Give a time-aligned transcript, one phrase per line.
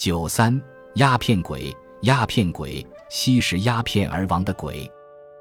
[0.00, 0.58] 九三
[0.94, 4.90] 鸦片鬼，鸦片鬼，吸食鸦片而亡的鬼。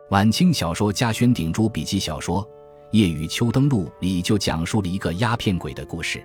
[0.09, 2.43] 晚清小说家轩顶珠笔记小说
[2.91, 6.21] 《夜雨秋灯录》里就讲述了一个鸦片鬼的故事。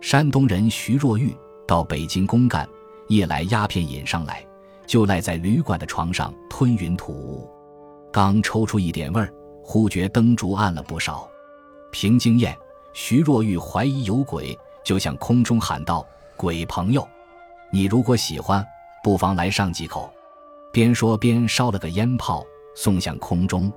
[0.00, 2.64] 山东人徐若玉到北京公干，
[3.08, 4.46] 夜来鸦片引上来，
[4.86, 7.50] 就赖在旅馆的床上吞云吐雾。
[8.12, 9.34] 刚抽出一点味儿，
[9.64, 11.28] 忽觉灯烛暗了不少。
[11.90, 12.56] 凭经验，
[12.92, 16.06] 徐若玉怀疑有鬼，就向空中喊道
[16.38, 17.04] ：“鬼朋友，
[17.74, 18.64] 你如果喜欢，
[19.02, 20.08] 不妨来上几口。”
[20.72, 22.46] 边说边烧了个烟炮。
[22.76, 23.72] 送向空中，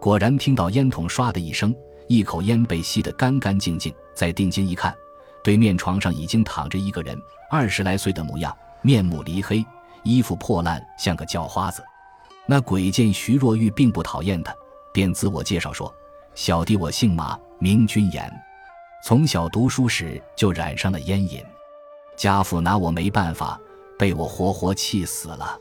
[0.00, 1.74] 果然听到烟筒唰的一声，
[2.06, 3.94] 一口烟被吸得干干净净。
[4.14, 4.94] 再定睛一看，
[5.42, 7.18] 对面床上已经躺着一个人，
[7.50, 9.64] 二十来岁的模样，面目黧黑，
[10.04, 11.82] 衣服破烂，像个叫花子。
[12.46, 14.54] 那鬼见徐若玉并不讨厌他，
[14.92, 15.94] 便自我介绍说
[16.34, 18.30] ：“小弟我姓马，名君言，
[19.04, 21.42] 从小读书时就染上了烟瘾，
[22.20, 23.58] 家父拿我没办法，
[23.98, 25.58] 被我活活气死了。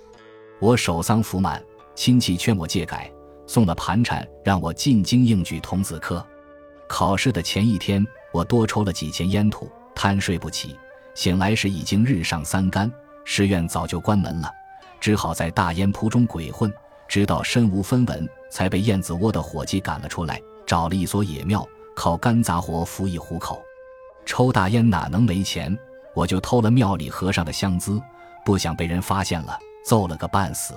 [0.60, 1.64] 我守丧服满。”
[1.96, 3.10] 亲戚劝我戒改，
[3.48, 6.26] 送了盘缠让我进京应举童子科。
[6.88, 10.78] 考试的前一天，我多抽了几钱烟土，贪睡不起。
[11.16, 12.92] 醒来时已经日上三竿，
[13.26, 14.52] 寺院早就关门了，
[15.00, 16.70] 只好在大烟铺中鬼混，
[17.08, 23.62] 直到身无分文，才被燕子窝的伙计赶了出来，找了一所野庙，靠干杂活糊一糊口。
[24.26, 25.78] 抽大烟哪能没钱？
[26.20, 28.02] 我就偷了庙里和尚的香资，
[28.44, 30.74] 不想被人发现了，揍了个半死。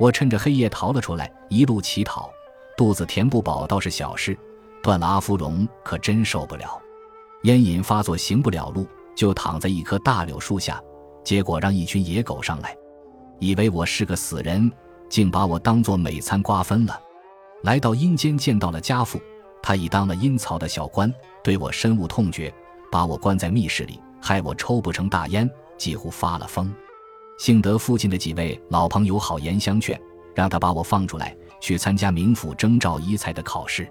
[0.00, 2.28] 我趁着黑夜逃了出来，一路乞讨，
[2.76, 4.36] 肚子填不饱倒是小事，
[4.82, 6.82] 断了阿芙蓉可真受不了。
[7.44, 10.82] 烟瘾发作，行不了路，就躺在一棵大柳树下，
[11.22, 12.76] 结果让一群野狗上来，
[13.38, 14.68] 以为我是个死人，
[15.08, 17.00] 竟把我当作美餐瓜分了。
[17.62, 19.20] 来到阴间见到了家父，
[19.62, 22.52] 他已当了阴曹的小官，对我深恶痛绝，
[22.90, 26.74] 把我关在密室里，害我抽不成大烟，几乎发了疯。
[27.38, 29.96] 幸得附近的几位老朋友好言相劝，
[30.34, 33.88] 让他把我放出来，去参加冥府征召遗才的考试。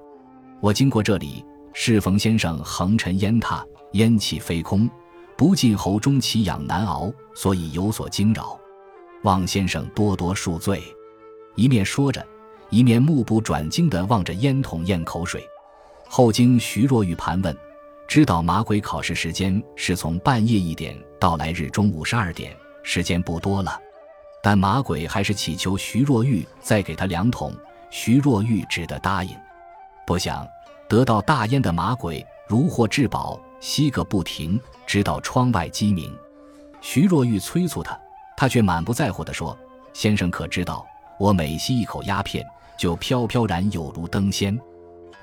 [0.59, 1.41] 我经过这里，
[1.71, 3.63] 适逢先生横陈烟榻，
[3.93, 4.89] 烟气飞空，
[5.37, 8.59] 不进喉中，奇痒难熬，所以有所惊扰。
[9.23, 10.83] 望先生多多恕罪。
[11.55, 12.21] 一面说着，
[12.69, 15.41] 一面目不转睛地望着烟筒咽口水。
[16.09, 17.57] 后经徐若玉盘问，
[18.07, 22.55] 知道马鬼考试时间是从半夜一点到来日中午十二点。
[22.83, 23.79] 时间不多了，
[24.43, 27.51] 但马鬼还是祈求徐若玉再给他两桶。
[27.89, 29.35] 徐若玉只得答应。
[30.05, 30.47] 不想
[30.87, 36.15] 得到大烟的马鬼如获至宝，吸个不停，直到窗外鸡鸣。
[36.79, 37.99] 徐若玉催促他，
[38.37, 39.57] 他却满不在乎地说
[39.93, 40.85] ：“先生可知道，
[41.19, 42.45] 我每吸一口鸦片，
[42.77, 44.55] 就飘飘然有如登仙。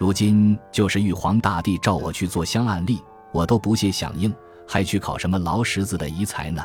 [0.03, 4.35] 如今就是玉皇大帝召我去做香案例，我都不屑响应，
[4.67, 6.61] 还去考什么劳什子的遗才呢？”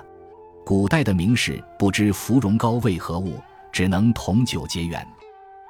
[0.66, 3.40] 古代的名士不知芙蓉膏为何物，
[3.72, 5.08] 只能同酒结缘。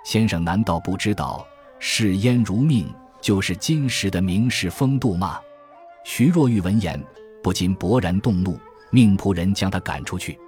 [0.06, 1.46] 先生难道不知道
[1.78, 2.90] 视烟如命
[3.20, 5.38] 就是今时的名士风度吗？
[6.06, 6.98] 徐若玉闻言
[7.44, 8.58] 不禁勃然动怒，
[8.92, 10.40] 命仆人将他赶出去。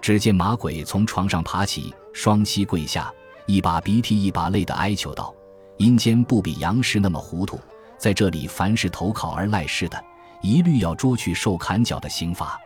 [0.00, 3.12] 只见马鬼从床上爬起，双膝跪下，
[3.46, 5.34] 一把鼻涕一把泪的哀求道
[5.80, 7.58] ：“阴间不比阳世那么糊涂，
[7.96, 9.98] 在这里凡是投考而赖世的，
[10.42, 12.60] 一律要捉去受砍脚的刑罚。”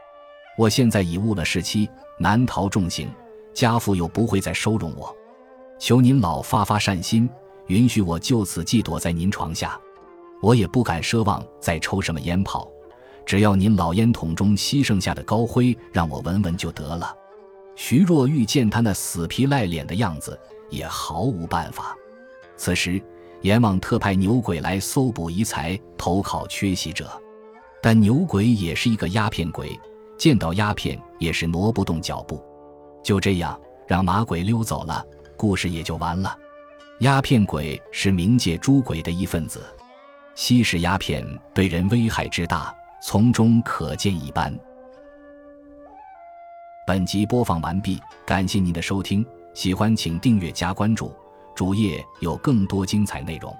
[0.58, 1.88] 我现在已误了时期，
[2.18, 3.08] 难逃重刑，
[3.54, 5.14] 家父又不会再收容我，
[5.78, 7.30] 求您老发发善心，
[7.68, 9.80] 允许我就此寄躲在您床下。
[10.42, 12.68] 我也不敢奢望再抽什么烟炮，
[13.24, 17.14] 只要您老烟筒中吸剩下的高灰让我闻闻就得了。
[17.76, 20.36] 徐若玉见他那死皮赖脸的样子，
[20.68, 21.96] 也毫无办法。
[22.56, 23.02] 此时，
[23.42, 27.10] 阎王特派牛鬼来搜捕遗才，投靠缺席者，
[27.82, 29.78] 但牛鬼也是一个鸦片鬼。
[30.16, 32.40] 见到鸦片也是挪不动脚步，
[33.02, 35.04] 就这样让马鬼溜走了，
[35.36, 36.38] 故事也就完了。
[37.00, 39.60] 鸦片鬼是冥界诸鬼的一份子，
[40.36, 42.72] 吸食鸦片对人危害之大，
[43.02, 44.56] 从中可见一斑。
[46.86, 51.12] 本集播放完毕，感谢您的收听，喜欢请订阅加关注，
[51.54, 53.56] 主页有更多精彩内容。